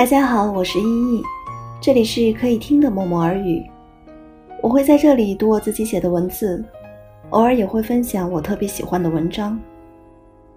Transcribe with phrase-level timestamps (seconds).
[0.00, 1.22] 大家好，我是依依，
[1.78, 3.62] 这里是可以听的默默耳语。
[4.62, 6.64] 我会在这里读我自己写的文字，
[7.28, 9.60] 偶尔也会分享我特别喜欢的文章。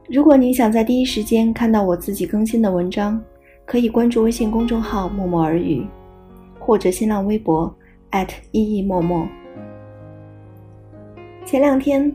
[0.07, 3.21] 如果你想在第一时间看到我自己更新的文章，
[3.65, 5.85] 可以关注微信公众号“默默耳语”，
[6.57, 7.69] 或者新浪微博
[8.51, 9.27] 依依默默。
[11.45, 12.09] 前两天，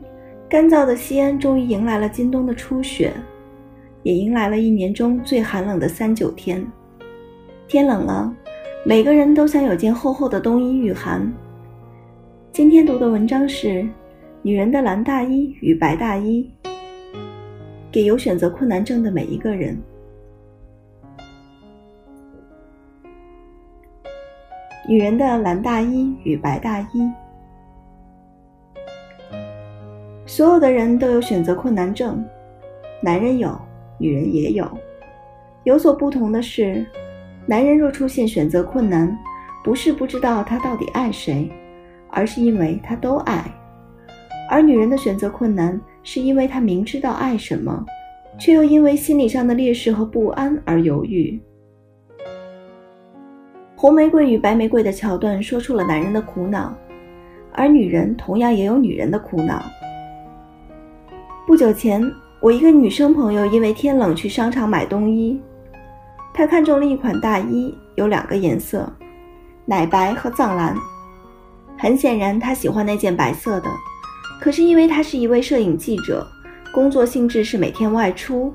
[0.49, 3.13] 干燥的西安终于迎来了今冬的初雪，
[4.01, 6.65] 也迎来了一年中最寒冷的三九天。
[7.69, 8.35] 天冷了，
[8.83, 11.31] 每个人都想有件厚厚的冬衣御寒。
[12.51, 13.67] 今天读的文章是
[14.41, 16.51] 《女人的蓝大衣与白大衣》，
[17.91, 19.79] 给有选择困难症的每一个人。
[24.87, 27.07] 女人的蓝大衣与白大衣，
[30.25, 32.25] 所有的人都有选择困难症，
[32.99, 33.55] 男人有，
[33.99, 34.67] 女人也有。
[35.65, 36.83] 有所不同的是。
[37.49, 39.17] 男人若出现选择困难，
[39.63, 41.49] 不是不知道他到底爱谁，
[42.11, 43.41] 而是因为他都爱；
[44.51, 47.83] 而女人的选择困难，是因为她明知道爱什么，
[48.37, 51.41] 却又因为心理上的劣势和不安而犹豫。
[53.75, 56.71] 红玫瑰与白玫瑰的桥段说出了男人的苦恼，
[57.53, 59.63] 而女人同样也有女人的苦恼。
[61.47, 61.99] 不久前，
[62.43, 65.41] 我一个女生朋友因为天冷去商场买冬衣。
[66.39, 68.89] 他看中了一款大衣，有两个颜色，
[69.65, 70.73] 奶白和藏蓝。
[71.77, 73.69] 很显然，他喜欢那件白色的。
[74.39, 76.25] 可是因为他是一位摄影记者，
[76.73, 78.53] 工作性质是每天外出，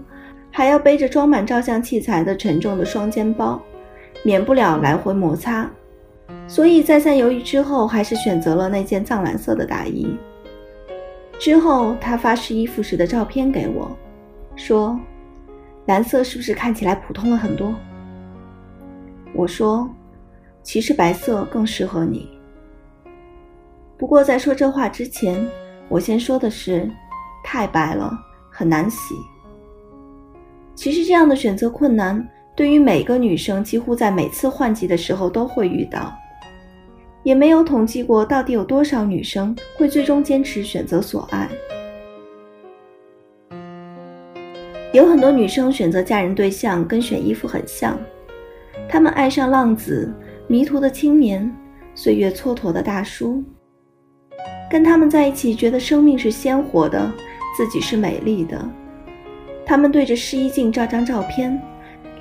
[0.50, 3.60] 还要背着装满照相器材的沉重的双肩包，
[4.22, 5.70] 免不了来回摩擦，
[6.48, 10.16] 所以再三犹豫之后，还是选择了那件藏蓝色的大衣。
[11.38, 13.94] 之后，他发试衣服时的照片给我，
[14.56, 14.98] 说。
[15.86, 17.74] 蓝色是不是看起来普通了很多？
[19.34, 19.88] 我说，
[20.62, 22.28] 其实白色更适合你。
[23.98, 25.46] 不过在说这话之前，
[25.88, 26.90] 我先说的是，
[27.44, 28.12] 太白了
[28.50, 29.14] 很难洗。
[30.74, 36.12] 其实这样的选择困难，对于每个女生，几乎在每次换季的时候都会遇到。
[37.22, 41.48] 也没有统计过到底有多少女生会最终坚持选择所爱。
[44.94, 47.98] 有很多女生选择嫁人对象跟选衣服很像，
[48.88, 50.14] 她们爱上浪子、
[50.46, 51.52] 迷途的青年、
[51.96, 53.42] 岁月蹉跎的大叔，
[54.70, 57.12] 跟他们在一起，觉得生命是鲜活的，
[57.56, 58.64] 自己是美丽的。
[59.66, 61.60] 他们对着试衣镜照张照片，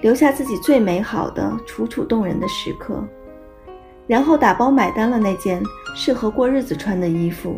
[0.02, 3.08] 留下自己最美好的、楚楚动人的时刻，
[4.08, 5.62] 然后打包买单了那件
[5.96, 7.56] 适合过日子穿的衣服。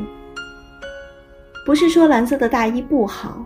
[1.65, 3.45] 不是说蓝色的大衣不好。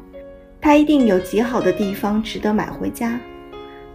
[0.61, 3.19] 它一定有极好的地方值得买回家，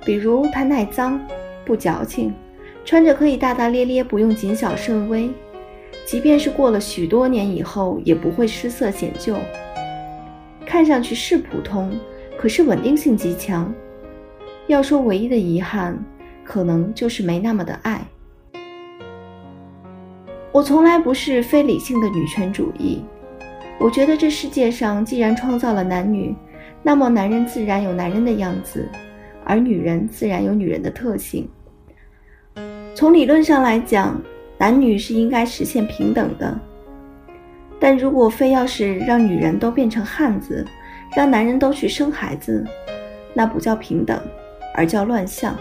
[0.04, 1.20] 比如它耐脏、
[1.64, 2.34] 不矫情，
[2.84, 5.30] 穿着可以大大咧咧，不用谨小慎微，
[6.06, 9.36] 即便是过了许多年以后也不会失色显旧。
[10.64, 11.92] 看上去是普通，
[12.38, 13.72] 可是稳定性极强。
[14.66, 16.02] 要说唯一的遗憾，
[16.42, 18.00] 可能就是没那么的爱。
[20.50, 23.02] 我从来不是非理性的女权主义，
[23.78, 26.34] 我觉得这世界上既然创造了男女。
[26.86, 28.86] 那么，男人自然有男人的样子，
[29.42, 31.48] 而女人自然有女人的特性。
[32.94, 34.20] 从理论上来讲，
[34.58, 36.60] 男女是应该实现平等的。
[37.80, 40.62] 但如果非要是让女人都变成汉子，
[41.16, 42.62] 让男人都去生孩子，
[43.32, 44.20] 那不叫平等，
[44.74, 45.56] 而叫乱象。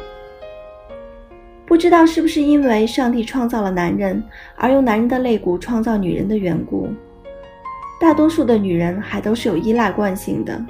[1.66, 4.22] 不知道是不是因为上帝创造了男人，
[4.58, 6.90] 而用男人的肋骨创造女人的缘故，
[8.00, 10.62] 大多数的女人还都是有依赖惯性的。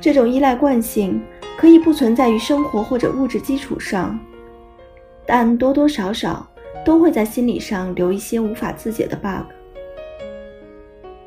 [0.00, 1.20] 这种依赖惯性
[1.58, 4.18] 可以不存在于生活或者物质基础上，
[5.26, 6.48] 但多多少少
[6.84, 9.50] 都会在心理上留一些无法自解的 bug。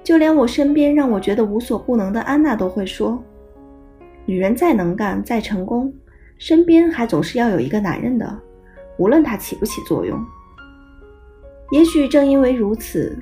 [0.03, 3.21] 就连我身边让我觉得无所不能的安娜都会说
[4.25, 5.93] ：“女人再能干、再成功，
[6.37, 8.39] 身边还总是要有一个男人的，
[8.97, 10.19] 无论他起不起作用。”
[11.71, 13.17] 也许正因为如此，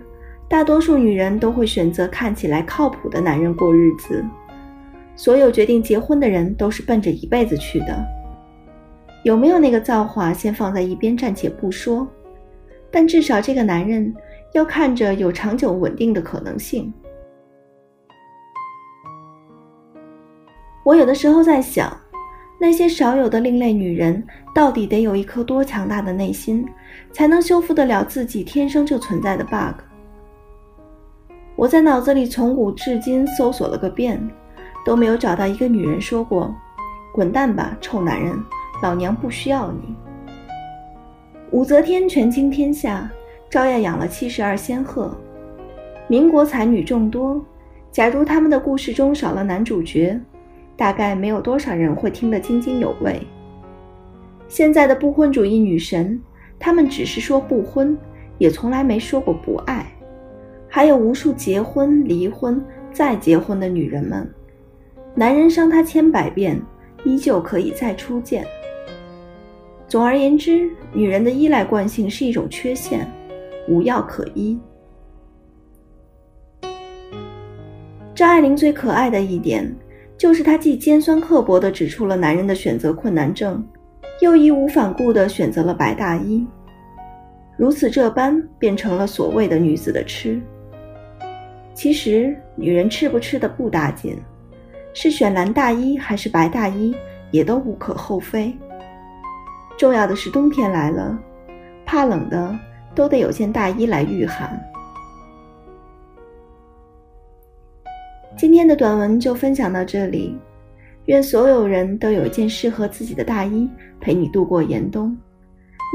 [0.48, 4.24] 大多数女人都会选择看起来靠谱的男人过日子。
[5.20, 8.06] 所有决定结婚的人都是奔着一辈子去的，
[9.26, 12.08] 有没有那个造化先放在一边暂且不说，
[12.90, 14.16] 但至少这个男人
[14.54, 16.94] 要看着有长久稳定的可能性。
[20.86, 21.94] 我有的时候在想，
[22.58, 24.26] 那些少有的另类女人
[24.56, 26.66] 到底得有一颗多强大的内心，
[27.12, 29.82] 才能修复得了自己天生就存在的 bug？
[31.58, 34.26] 我在脑子里从古至今搜索了个遍。
[34.86, 36.54] 都没有找到一个女人说过
[37.14, 38.38] ：“滚蛋吧，臭男人，
[38.82, 39.96] 老娘不需要你。
[41.52, 43.10] 武则天权倾天下，
[43.50, 45.16] 照样养了七十二仙鹤。
[46.08, 47.44] 民国才女众多，
[47.92, 50.20] 假如他们的故事中少了男主角，
[50.76, 53.22] 大概没有多少人会听得津津有味。
[54.48, 56.20] 现在的不婚主义女神，
[56.58, 57.98] 她们只是说不婚，
[58.38, 59.86] 也从来没说过不爱。
[60.68, 64.28] 还有无数结婚、离婚、再结婚的女人们，
[65.16, 66.62] 男人伤她千百遍，
[67.04, 68.46] 依旧可以再初见。
[69.88, 73.10] 总而言之，女人的依赖惯性是一种缺陷，
[73.68, 74.60] 无药可医。
[78.14, 79.76] 张爱玲最可爱的一点，
[80.18, 83.66] 就是她既尖酸刻薄地指出了男人的选择困难症。
[84.22, 86.46] 又义无反顾地选择了白大衣，
[87.58, 90.42] 如此这般变成了所谓的女子的痴。
[91.74, 94.18] 其实女人吃不吃的不打紧，
[95.02, 96.94] 是选蓝大衣还是白大衣
[97.32, 98.54] 也都无可厚非。
[99.78, 101.18] 重要的是冬天来了，
[101.86, 102.54] 怕冷的
[102.94, 104.62] 都得有件大衣来御寒。
[108.38, 110.38] 今天的短文就分享到这里。
[111.06, 113.70] 愿所有人都有一件适合自己的大衣，
[114.02, 115.18] 陪你度过严冬，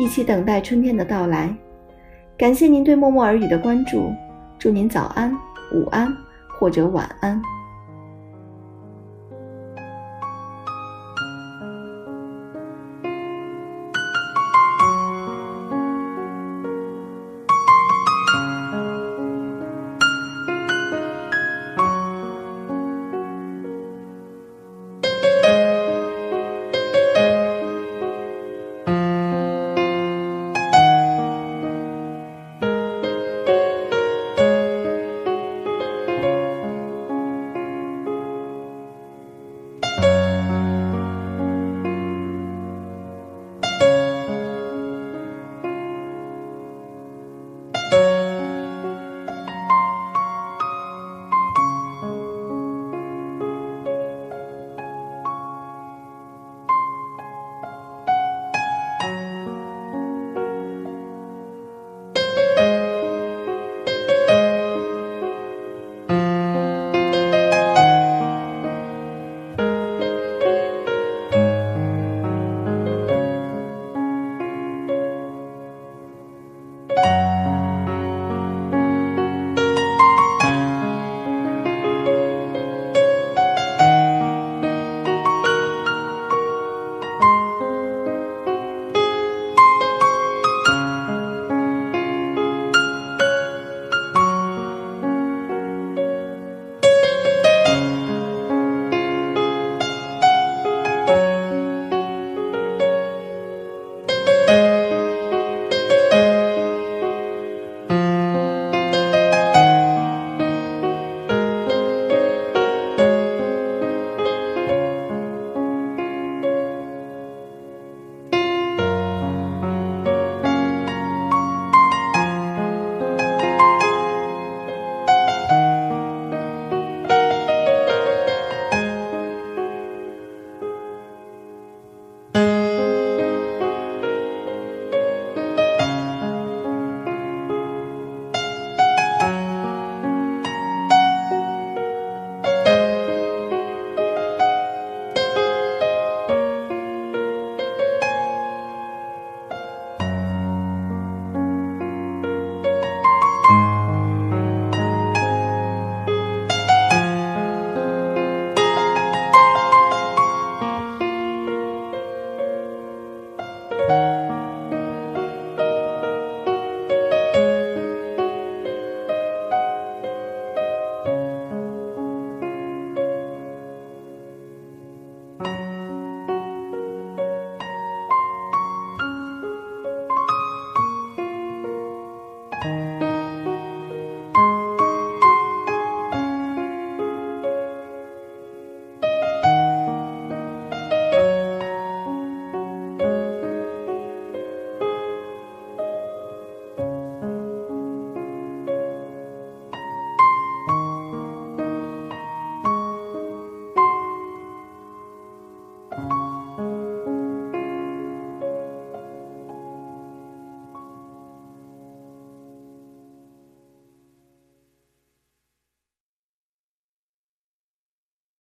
[0.00, 1.54] 一起等待春天的到来。
[2.38, 4.10] 感谢您对默默耳语的关注，
[4.58, 5.30] 祝您早安、
[5.74, 6.10] 午安
[6.58, 7.38] 或者晚安。